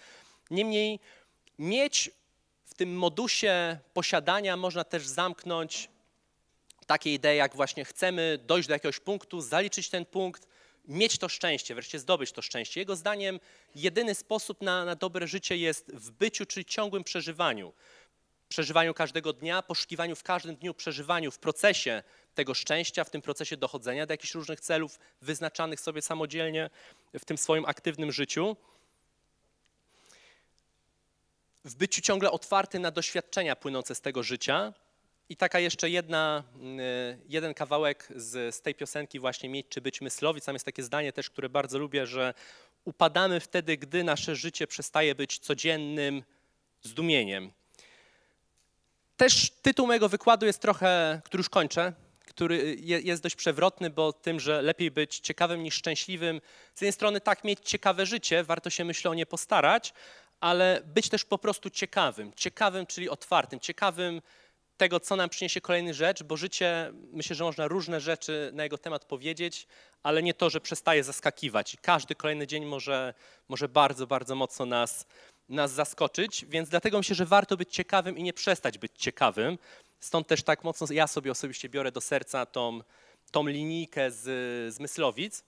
[0.51, 1.01] Niemniej
[1.59, 2.11] mieć
[2.65, 5.89] w tym modusie posiadania można też zamknąć
[6.87, 10.47] takie idee, jak właśnie chcemy dojść do jakiegoś punktu, zaliczyć ten punkt,
[10.89, 12.81] mieć to szczęście, wreszcie zdobyć to szczęście.
[12.81, 13.41] Jego zdaniem
[13.75, 17.73] jedyny sposób na, na dobre życie jest w byciu, czyli ciągłym przeżywaniu.
[18.49, 22.03] Przeżywaniu każdego dnia, poszukiwaniu w każdym dniu, przeżywaniu w procesie
[22.35, 26.71] tego szczęścia, w tym procesie dochodzenia do jakichś różnych celów wyznaczanych sobie samodzielnie
[27.15, 28.57] w tym swoim aktywnym życiu
[31.65, 34.73] w byciu ciągle otwartym na doświadczenia płynące z tego życia.
[35.29, 40.01] I taka jeszcze jedna, y, jeden kawałek z, z tej piosenki właśnie Mieć czy być
[40.01, 40.45] myslowic.
[40.45, 42.35] Tam jest takie zdanie też, które bardzo lubię, że
[42.85, 46.23] upadamy wtedy, gdy nasze życie przestaje być codziennym
[46.83, 47.53] zdumieniem.
[49.17, 51.93] Też tytuł mojego wykładu jest trochę, który już kończę,
[52.27, 56.41] który jest dość przewrotny, bo tym, że lepiej być ciekawym niż szczęśliwym.
[56.75, 59.93] Z jednej strony tak mieć ciekawe życie, warto się myślę o nie postarać,
[60.41, 62.33] ale być też po prostu ciekawym.
[62.37, 64.23] Ciekawym, czyli otwartym, ciekawym
[64.77, 68.79] tego, co nam przyniesie kolejny rzecz, bo życie, myślę, że można różne rzeczy na jego
[68.79, 69.67] temat powiedzieć,
[70.03, 71.77] ale nie to, że przestaje zaskakiwać.
[71.83, 73.15] Każdy kolejny dzień może,
[73.49, 75.07] może bardzo, bardzo mocno nas,
[75.49, 79.59] nas zaskoczyć, więc dlatego myślę, że warto być ciekawym i nie przestać być ciekawym.
[80.01, 82.81] Stąd też tak mocno ja sobie osobiście biorę do serca tą,
[83.31, 84.23] tą linijkę z,
[84.75, 85.45] z Myslowic.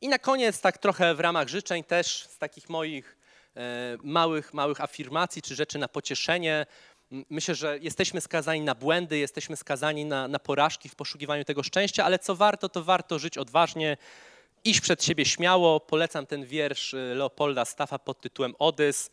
[0.00, 3.17] I na koniec, tak trochę w ramach życzeń też z takich moich
[4.02, 6.66] małych, małych afirmacji czy rzeczy na pocieszenie.
[7.10, 12.04] Myślę, że jesteśmy skazani na błędy, jesteśmy skazani na, na porażki w poszukiwaniu tego szczęścia,
[12.04, 13.96] ale co warto, to warto żyć odważnie,
[14.64, 15.80] iść przed siebie śmiało.
[15.80, 19.10] Polecam ten wiersz e, Leopolda Staffa pod tytułem Odys.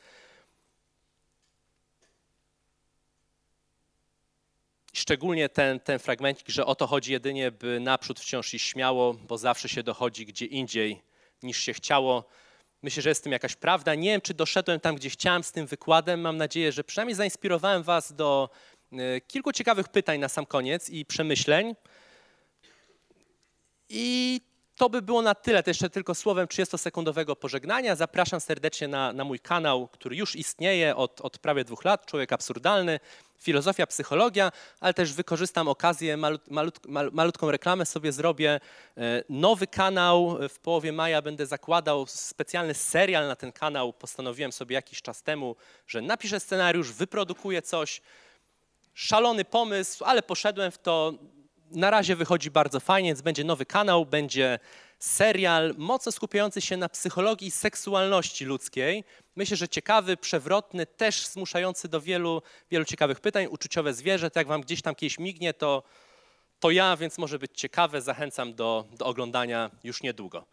[4.94, 9.38] Szczególnie ten, ten fragmencik, że o to chodzi jedynie, by naprzód wciąż iść śmiało, bo
[9.38, 11.02] zawsze się dochodzi gdzie indziej
[11.44, 12.24] niż się chciało.
[12.86, 13.96] Myślę, że jest w tym jakaś prawda.
[13.96, 16.22] Nie wiem, czy doszedłem tam, gdzie chciałem z tym wykładem.
[16.22, 18.50] Mam nadzieję, że przynajmniej zainspirowałem Was do
[18.92, 21.76] e, kilku ciekawych pytań na sam koniec i przemyśleń.
[23.90, 24.42] I
[24.76, 25.64] to by było na tyle.
[25.64, 27.96] To jeszcze tylko słowem 30-sekundowego pożegnania.
[27.96, 32.34] Zapraszam serdecznie na, na mój kanał, który już istnieje od, od prawie dwóch lat, Człowiek
[32.34, 33.00] Absurdalny,
[33.40, 36.80] Filozofia, Psychologia, ale też wykorzystam okazję, malut, malut,
[37.12, 38.60] malutką reklamę sobie zrobię.
[38.98, 43.94] E, nowy kanał w połowie maja będę zakładał specjalny serial na ten kanał.
[43.94, 45.56] Postanowiłem sobie jakiś czas temu,
[45.88, 48.02] że napiszę scenariusz, wyprodukuję coś.
[48.94, 51.14] Szalony pomysł, ale poszedłem w to
[51.72, 54.60] na razie wychodzi bardzo fajnie, więc będzie nowy kanał, będzie
[55.00, 59.04] serial mocno skupiający się na psychologii seksualności ludzkiej.
[59.36, 63.48] Myślę, że ciekawy, przewrotny, też zmuszający do wielu, wielu ciekawych pytań.
[63.50, 65.84] Uczuciowe zwierzę, to jak wam gdzieś tam kiedyś mignie, to,
[66.60, 68.02] to ja, więc może być ciekawe.
[68.02, 70.46] Zachęcam do, do oglądania już niedługo.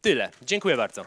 [0.00, 0.30] Tyle.
[0.42, 1.04] Dziękuję bardzo.